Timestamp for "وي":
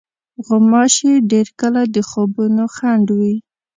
3.19-3.35